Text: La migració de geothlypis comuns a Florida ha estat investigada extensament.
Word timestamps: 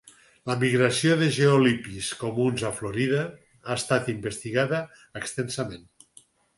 La 0.51 0.53
migració 0.61 1.17
de 1.19 1.27
geothlypis 1.35 2.09
comuns 2.23 2.65
a 2.71 2.73
Florida 2.81 3.21
ha 3.45 3.79
estat 3.79 4.13
investigada 4.19 4.85
extensament. 5.25 5.91